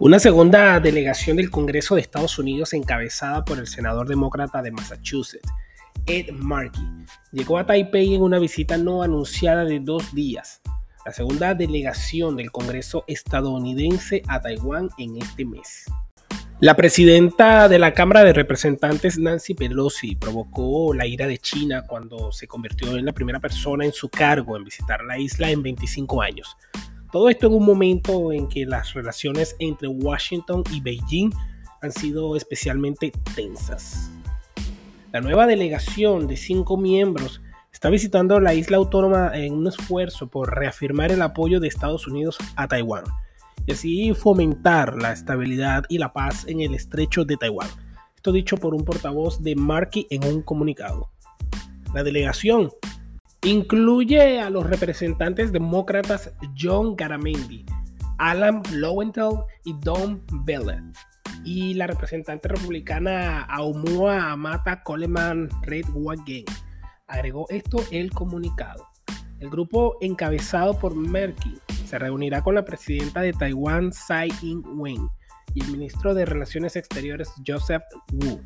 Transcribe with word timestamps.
Una 0.00 0.20
segunda 0.20 0.78
delegación 0.78 1.38
del 1.38 1.50
Congreso 1.50 1.96
de 1.96 2.02
Estados 2.02 2.38
Unidos 2.38 2.72
encabezada 2.72 3.44
por 3.44 3.58
el 3.58 3.66
senador 3.66 4.06
demócrata 4.06 4.62
de 4.62 4.70
Massachusetts, 4.70 5.50
Ed 6.06 6.30
Markey, 6.30 6.84
llegó 7.32 7.58
a 7.58 7.66
Taipei 7.66 8.14
en 8.14 8.22
una 8.22 8.38
visita 8.38 8.78
no 8.78 9.02
anunciada 9.02 9.64
de 9.64 9.80
dos 9.80 10.14
días, 10.14 10.60
la 11.04 11.10
segunda 11.10 11.52
delegación 11.52 12.36
del 12.36 12.52
Congreso 12.52 13.02
estadounidense 13.08 14.22
a 14.28 14.40
Taiwán 14.40 14.88
en 14.98 15.16
este 15.16 15.44
mes. 15.44 15.86
La 16.60 16.76
presidenta 16.76 17.68
de 17.68 17.80
la 17.80 17.92
Cámara 17.92 18.22
de 18.22 18.32
Representantes, 18.32 19.18
Nancy 19.18 19.54
Pelosi, 19.54 20.14
provocó 20.14 20.94
la 20.94 21.06
ira 21.06 21.26
de 21.26 21.38
China 21.38 21.82
cuando 21.88 22.30
se 22.30 22.46
convirtió 22.46 22.96
en 22.96 23.04
la 23.04 23.12
primera 23.12 23.40
persona 23.40 23.84
en 23.84 23.92
su 23.92 24.08
cargo 24.08 24.56
en 24.56 24.62
visitar 24.62 25.02
la 25.02 25.18
isla 25.18 25.50
en 25.50 25.60
25 25.60 26.22
años. 26.22 26.56
Todo 27.10 27.30
esto 27.30 27.46
en 27.46 27.54
un 27.54 27.64
momento 27.64 28.32
en 28.32 28.48
que 28.48 28.66
las 28.66 28.92
relaciones 28.92 29.56
entre 29.60 29.88
Washington 29.88 30.62
y 30.70 30.80
Beijing 30.80 31.30
han 31.80 31.90
sido 31.90 32.36
especialmente 32.36 33.12
tensas. 33.34 34.10
La 35.10 35.22
nueva 35.22 35.46
delegación 35.46 36.26
de 36.26 36.36
cinco 36.36 36.76
miembros 36.76 37.40
está 37.72 37.88
visitando 37.88 38.40
la 38.40 38.52
isla 38.52 38.76
autónoma 38.76 39.30
en 39.34 39.54
un 39.54 39.66
esfuerzo 39.68 40.26
por 40.26 40.54
reafirmar 40.54 41.10
el 41.10 41.22
apoyo 41.22 41.60
de 41.60 41.68
Estados 41.68 42.06
Unidos 42.06 42.36
a 42.56 42.68
Taiwán 42.68 43.04
y 43.64 43.72
así 43.72 44.12
fomentar 44.12 45.00
la 45.00 45.12
estabilidad 45.12 45.84
y 45.88 45.96
la 45.96 46.12
paz 46.12 46.44
en 46.46 46.60
el 46.60 46.74
estrecho 46.74 47.24
de 47.24 47.38
Taiwán. 47.38 47.68
Esto 48.16 48.32
dicho 48.32 48.58
por 48.58 48.74
un 48.74 48.84
portavoz 48.84 49.42
de 49.42 49.56
Markey 49.56 50.06
en 50.10 50.24
un 50.24 50.42
comunicado. 50.42 51.08
La 51.94 52.02
delegación 52.02 52.70
Incluye 53.42 54.40
a 54.40 54.50
los 54.50 54.66
representantes 54.66 55.52
demócratas 55.52 56.32
John 56.58 56.96
Garamendi, 56.96 57.64
Alan 58.18 58.62
Lowenthal 58.72 59.44
y 59.64 59.74
Don 59.80 60.24
Bella, 60.44 60.82
y 61.44 61.74
la 61.74 61.86
representante 61.86 62.48
republicana 62.48 63.42
Aumua 63.44 64.32
Amata 64.32 64.82
Coleman 64.82 65.48
Red 65.62 65.86
Wagen. 65.94 66.44
Agregó 67.06 67.46
esto 67.48 67.78
el 67.92 68.10
comunicado. 68.10 68.88
El 69.38 69.50
grupo 69.50 69.96
encabezado 70.00 70.76
por 70.76 70.96
Merkel 70.96 71.60
se 71.86 71.96
reunirá 71.96 72.42
con 72.42 72.56
la 72.56 72.64
presidenta 72.64 73.20
de 73.20 73.32
Taiwán 73.32 73.90
Tsai 73.90 74.30
Ing-wen 74.42 75.08
y 75.54 75.62
el 75.62 75.70
ministro 75.70 76.12
de 76.12 76.26
Relaciones 76.26 76.74
Exteriores 76.74 77.32
Joseph 77.46 77.84
Wu 78.12 78.40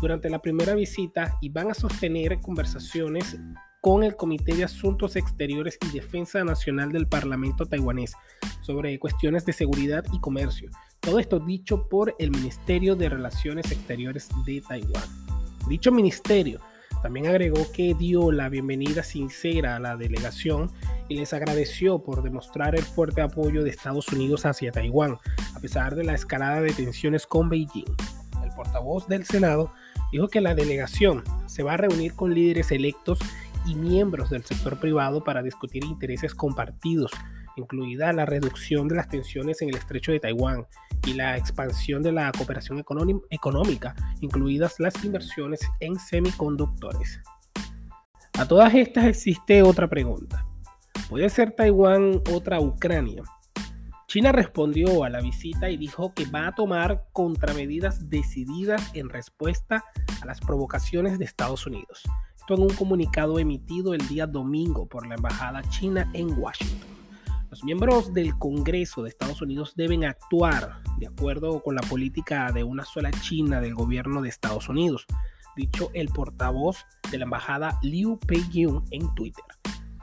durante 0.00 0.30
la 0.30 0.40
primera 0.40 0.74
visita 0.74 1.36
y 1.40 1.48
van 1.48 1.70
a 1.70 1.74
sostener 1.74 2.40
conversaciones 2.40 3.36
con 3.80 4.02
el 4.02 4.16
Comité 4.16 4.54
de 4.54 4.64
Asuntos 4.64 5.16
Exteriores 5.16 5.78
y 5.86 5.92
Defensa 5.92 6.42
Nacional 6.44 6.92
del 6.92 7.06
Parlamento 7.06 7.66
taiwanés 7.66 8.14
sobre 8.60 8.98
cuestiones 8.98 9.44
de 9.46 9.52
seguridad 9.52 10.04
y 10.12 10.20
comercio. 10.20 10.70
Todo 11.00 11.18
esto 11.18 11.38
dicho 11.38 11.88
por 11.88 12.14
el 12.18 12.30
Ministerio 12.30 12.96
de 12.96 13.08
Relaciones 13.08 13.70
Exteriores 13.70 14.28
de 14.44 14.60
Taiwán. 14.60 15.04
Dicho 15.68 15.92
ministerio 15.92 16.60
también 17.02 17.26
agregó 17.26 17.70
que 17.72 17.94
dio 17.94 18.32
la 18.32 18.48
bienvenida 18.48 19.02
sincera 19.02 19.76
a 19.76 19.78
la 19.78 19.96
delegación 19.96 20.70
y 21.08 21.16
les 21.16 21.32
agradeció 21.32 22.02
por 22.02 22.22
demostrar 22.22 22.74
el 22.74 22.82
fuerte 22.82 23.20
apoyo 23.20 23.62
de 23.62 23.70
Estados 23.70 24.08
Unidos 24.08 24.46
hacia 24.46 24.72
Taiwán, 24.72 25.18
a 25.54 25.60
pesar 25.60 25.94
de 25.94 26.04
la 26.04 26.14
escalada 26.14 26.60
de 26.60 26.72
tensiones 26.72 27.26
con 27.26 27.48
Beijing. 27.48 27.86
El 28.42 28.50
portavoz 28.56 29.06
del 29.06 29.24
Senado 29.24 29.72
dijo 30.10 30.28
que 30.28 30.40
la 30.40 30.54
delegación 30.54 31.22
se 31.46 31.62
va 31.62 31.74
a 31.74 31.76
reunir 31.76 32.14
con 32.14 32.34
líderes 32.34 32.72
electos 32.72 33.18
y 33.66 33.74
miembros 33.74 34.30
del 34.30 34.44
sector 34.44 34.78
privado 34.78 35.22
para 35.22 35.42
discutir 35.42 35.84
intereses 35.84 36.34
compartidos, 36.34 37.10
incluida 37.56 38.12
la 38.12 38.26
reducción 38.26 38.88
de 38.88 38.96
las 38.96 39.08
tensiones 39.08 39.62
en 39.62 39.70
el 39.70 39.76
estrecho 39.76 40.12
de 40.12 40.20
Taiwán 40.20 40.66
y 41.06 41.14
la 41.14 41.36
expansión 41.36 42.02
de 42.02 42.12
la 42.12 42.30
cooperación 42.32 42.82
económica, 43.30 43.94
incluidas 44.20 44.78
las 44.78 45.04
inversiones 45.04 45.60
en 45.80 45.98
semiconductores. 45.98 47.20
A 48.38 48.46
todas 48.46 48.74
estas 48.74 49.06
existe 49.06 49.62
otra 49.62 49.88
pregunta. 49.88 50.46
¿Puede 51.08 51.28
ser 51.28 51.52
Taiwán 51.52 52.22
otra 52.32 52.60
Ucrania? 52.60 53.22
China 54.08 54.30
respondió 54.30 55.04
a 55.04 55.10
la 55.10 55.20
visita 55.20 55.68
y 55.68 55.76
dijo 55.76 56.14
que 56.14 56.26
va 56.26 56.48
a 56.48 56.54
tomar 56.54 57.06
contramedidas 57.12 58.08
decididas 58.08 58.90
en 58.94 59.08
respuesta 59.08 59.84
a 60.22 60.26
las 60.26 60.40
provocaciones 60.40 61.18
de 61.18 61.24
Estados 61.24 61.66
Unidos 61.66 62.04
en 62.54 62.62
un 62.62 62.74
comunicado 62.74 63.38
emitido 63.38 63.94
el 63.94 64.06
día 64.08 64.26
domingo 64.26 64.86
por 64.86 65.06
la 65.06 65.16
Embajada 65.16 65.62
China 65.68 66.08
en 66.12 66.38
Washington. 66.38 66.88
Los 67.50 67.64
miembros 67.64 68.12
del 68.12 68.36
Congreso 68.38 69.02
de 69.02 69.08
Estados 69.08 69.42
Unidos 69.42 69.74
deben 69.76 70.04
actuar 70.04 70.82
de 70.98 71.06
acuerdo 71.06 71.62
con 71.62 71.74
la 71.74 71.80
política 71.82 72.52
de 72.52 72.64
una 72.64 72.84
sola 72.84 73.10
China 73.10 73.60
del 73.60 73.74
gobierno 73.74 74.22
de 74.22 74.28
Estados 74.28 74.68
Unidos, 74.68 75.06
dicho 75.56 75.90
el 75.94 76.08
portavoz 76.08 76.84
de 77.10 77.18
la 77.18 77.24
embajada 77.24 77.78
Liu 77.82 78.18
Peiyun 78.18 78.84
en 78.90 79.14
Twitter. 79.14 79.44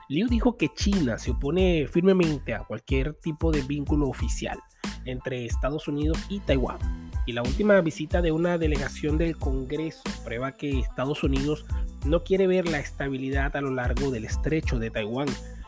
Liu 0.10 0.28
dijo 0.28 0.58
que 0.58 0.70
China 0.70 1.18
se 1.18 1.32
opone 1.32 1.88
firmemente 1.88 2.54
a 2.54 2.64
cualquier 2.64 3.14
tipo 3.16 3.52
de 3.52 3.62
vínculo 3.62 4.08
oficial 4.08 4.60
entre 5.06 5.46
Estados 5.46 5.88
Unidos 5.88 6.18
y 6.30 6.40
Taiwán. 6.40 6.78
Y 7.26 7.32
la 7.32 7.42
última 7.42 7.80
visita 7.82 8.22
de 8.22 8.32
una 8.32 8.58
delegación 8.58 9.18
del 9.18 9.38
Congreso 9.38 10.04
prueba 10.26 10.52
que 10.52 10.80
Estados 10.80 11.24
Unidos 11.24 11.66
no 12.06 12.24
quiere 12.24 12.48
ver 12.48 12.68
la 12.68 12.80
estabilidad 12.80 13.56
a 13.56 13.62
lo 13.62 13.72
largo 13.72 14.12
del 14.12 14.26
estrecho 14.26 14.80
de 14.80 14.90
Taiwán 14.90 15.28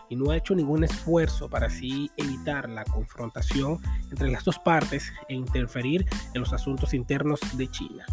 y 0.09 0.15
no 0.15 0.31
ha 0.31 0.37
hecho 0.37 0.53
ningún 0.53 0.83
esfuerzo 0.83 1.49
para 1.49 1.67
así 1.67 2.11
evitar 2.17 2.69
la 2.69 2.83
confrontación 2.83 3.79
entre 4.11 4.29
las 4.29 4.43
dos 4.43 4.59
partes 4.59 5.11
e 5.29 5.33
interferir 5.33 6.05
en 6.33 6.41
los 6.41 6.53
asuntos 6.53 6.93
internos 6.93 7.39
de 7.57 7.69
China. 7.69 8.05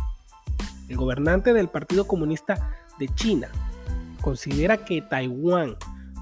El 0.88 0.96
gobernante 0.96 1.52
del 1.52 1.68
Partido 1.68 2.06
Comunista 2.06 2.74
de 2.98 3.08
China 3.14 3.48
considera 4.20 4.84
que 4.84 5.02
Taiwán, 5.02 5.76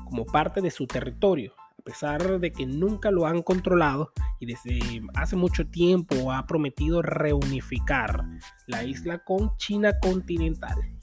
como 0.04 0.24
parte 0.24 0.60
de 0.60 0.70
su 0.70 0.86
territorio, 0.86 1.54
a 1.78 1.82
pesar 1.82 2.40
de 2.40 2.52
que 2.52 2.66
nunca 2.66 3.10
lo 3.10 3.26
han 3.26 3.42
controlado 3.42 4.12
y 4.38 4.46
desde 4.46 5.02
hace 5.14 5.36
mucho 5.36 5.66
tiempo 5.66 6.32
ha 6.32 6.46
prometido 6.46 7.02
reunificar 7.02 8.24
la 8.66 8.84
isla 8.84 9.18
con 9.18 9.56
China 9.56 9.98
continental 10.00 10.99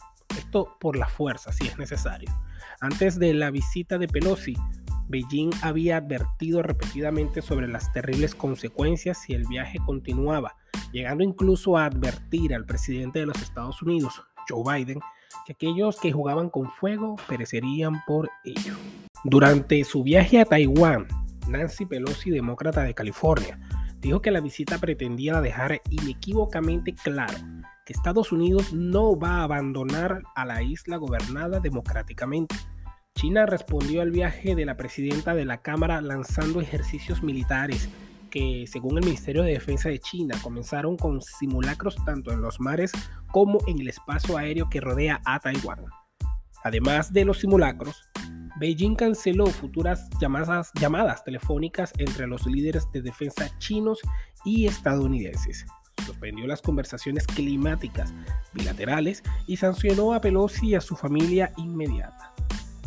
por 0.52 0.98
la 0.98 1.08
fuerza, 1.08 1.52
si 1.52 1.68
es 1.68 1.78
necesario. 1.78 2.32
Antes 2.82 3.20
de 3.20 3.34
la 3.34 3.52
visita 3.52 3.98
de 3.98 4.08
Pelosi, 4.08 4.56
Beijing 5.08 5.52
había 5.62 5.98
advertido 5.98 6.62
repetidamente 6.62 7.42
sobre 7.42 7.68
las 7.68 7.92
terribles 7.94 8.36
consecuencias 8.36 9.22
si 9.22 9.34
el 9.34 9.46
viaje 9.48 9.80
continuaba, 9.86 10.56
llegando 10.92 11.24
incluso 11.24 11.78
a 11.78 11.86
advertir 11.86 12.54
al 12.54 12.66
presidente 12.66 13.20
de 13.20 13.28
los 13.28 13.42
Estados 13.42 13.82
Unidos, 13.82 14.22
Joe 14.50 14.64
Biden, 14.64 15.00
que 15.46 15.54
aquellos 15.54 16.00
que 16.00 16.12
jugaban 16.12 16.50
con 16.50 16.70
fuego 16.72 17.16
perecerían 17.28 18.02
por 18.06 18.30
ello. 18.44 18.76
Durante 19.24 19.84
su 19.84 20.04
viaje 20.04 20.40
a 20.40 20.46
Taiwán, 20.46 21.08
Nancy 21.48 21.86
Pelosi, 21.86 22.30
demócrata 22.30 22.84
de 22.84 22.94
California, 22.94 23.60
dijo 24.00 24.22
que 24.22 24.32
la 24.32 24.42
visita 24.42 24.78
pretendía 24.78 25.42
dejar 25.42 25.82
inequívocamente 25.90 26.94
claro 26.94 27.38
que 27.88 27.94
Estados 27.94 28.34
Unidos 28.34 28.74
no 28.74 29.18
va 29.18 29.38
a 29.38 29.44
abandonar 29.44 30.22
a 30.36 30.44
la 30.44 30.62
isla 30.62 30.98
gobernada 30.98 31.62
democráticamente. 31.62 32.54
China 33.16 33.46
respondió 33.46 34.02
al 34.02 34.12
viaje 34.12 34.56
de 34.56 34.66
la 34.66 34.76
presidenta 34.76 35.34
de 35.34 35.46
la 35.46 35.62
Cámara 35.62 36.02
lanzando 36.02 36.60
ejercicios 36.60 37.24
militares 37.24 37.88
que, 38.30 38.66
según 38.68 38.98
el 38.98 39.06
Ministerio 39.06 39.42
de 39.42 39.54
Defensa 39.54 39.88
de 39.88 40.00
China, 40.00 40.36
comenzaron 40.44 40.98
con 40.98 41.22
simulacros 41.22 41.96
tanto 42.04 42.34
en 42.34 42.42
los 42.42 42.60
mares 42.60 42.92
como 43.32 43.60
en 43.68 43.80
el 43.80 43.88
espacio 43.88 44.36
aéreo 44.36 44.68
que 44.70 44.82
rodea 44.82 45.22
a 45.24 45.40
Taiwán. 45.40 45.86
Además 46.66 47.14
de 47.14 47.24
los 47.24 47.40
simulacros, 47.40 48.04
Beijing 48.60 48.96
canceló 48.96 49.46
futuras 49.46 50.10
llamadas, 50.20 50.74
llamadas 50.78 51.24
telefónicas 51.24 51.94
entre 52.00 52.28
los 52.28 52.46
líderes 52.46 52.86
de 52.92 53.02
defensa 53.02 53.50
chinos 53.60 54.02
y 54.44 54.66
estadounidenses 54.66 55.66
suspendió 56.18 56.48
las 56.48 56.64
conversaciones 56.64 57.28
climáticas 57.28 58.12
bilaterales 58.52 59.22
y 59.46 59.58
sancionó 59.58 60.16
a 60.16 60.20
Pelosi 60.20 60.70
y 60.70 60.76
a 60.76 60.82
su 60.82 60.96
familia 60.96 61.54
inmediata. 61.58 62.34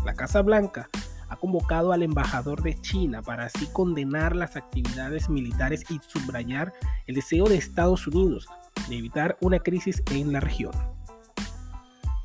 La 0.05 0.15
Casa 0.15 0.43
Blanca 0.43 0.89
ha 1.29 1.37
convocado 1.37 1.93
al 1.93 2.03
embajador 2.03 2.61
de 2.61 2.75
China 2.81 3.23
para 3.23 3.45
así 3.45 3.69
condenar 3.69 4.35
las 4.35 4.57
actividades 4.57 5.29
militares 5.29 5.85
y 5.91 6.01
subrayar 6.09 6.73
el 7.07 7.15
deseo 7.15 7.45
de 7.49 7.55
Estados 7.55 8.05
Unidos 8.09 8.49
de 8.89 8.99
evitar 8.99 9.39
una 9.41 9.61
crisis 9.61 10.03
en 10.11 10.33
la 10.33 10.41
región. 10.41 10.73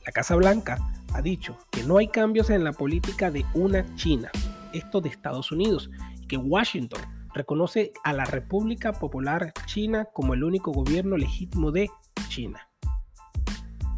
La 0.08 0.12
Casa 0.12 0.36
Blanca 0.36 0.80
ha 1.14 1.22
dicho 1.22 1.56
que 1.70 1.84
no 1.84 2.00
hay 2.00 2.08
cambios 2.08 2.50
en 2.50 2.64
la 2.64 2.74
política 2.74 3.30
de 3.30 3.46
una 3.54 3.86
China, 3.96 4.32
esto 4.74 5.02
de 5.02 5.10
Estados 5.10 5.52
Unidos, 5.52 5.92
y 6.20 6.26
que 6.26 6.38
Washington 6.38 7.02
reconoce 7.36 7.92
a 8.04 8.14
la 8.14 8.24
República 8.24 8.94
Popular 8.94 9.54
China 9.66 10.08
como 10.14 10.34
el 10.34 10.44
único 10.44 10.72
gobierno 10.72 11.18
legítimo 11.18 11.72
de 11.72 11.90
China. 12.30 12.70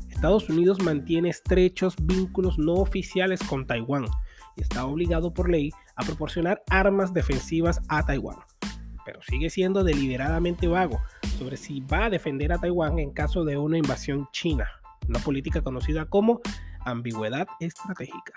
Estados 0.09 0.49
Unidos 0.49 0.81
mantiene 0.81 1.29
estrechos 1.29 1.95
vínculos 2.01 2.57
no 2.57 2.73
oficiales 2.73 3.39
con 3.43 3.67
Taiwán 3.67 4.05
y 4.55 4.63
está 4.63 4.83
obligado 4.85 5.31
por 5.31 5.49
ley 5.49 5.71
a 5.95 6.03
proporcionar 6.03 6.63
armas 6.69 7.13
defensivas 7.13 7.79
a 7.87 8.03
Taiwán. 8.03 8.37
pero 9.05 9.21
sigue 9.21 9.49
siendo 9.49 9.85
deliberadamente 9.85 10.67
vago 10.67 10.99
sobre 11.37 11.55
si 11.55 11.79
va 11.79 12.05
a 12.05 12.09
defender 12.09 12.51
a 12.51 12.57
Taiwán 12.57 12.99
en 12.99 13.11
caso 13.11 13.45
de 13.45 13.55
una 13.57 13.77
invasión 13.77 14.27
china, 14.33 14.67
una 15.07 15.19
política 15.19 15.61
conocida 15.61 16.07
como 16.07 16.41
ambigüedad 16.83 17.47
estratégica. 17.61 18.33